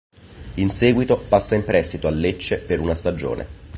In 0.55 0.71
seguito 0.71 1.21
passa 1.27 1.53
in 1.53 1.63
prestito 1.63 2.07
al 2.07 2.17
Lecce 2.17 2.57
per 2.57 2.79
una 2.79 2.95
stagione. 2.95 3.45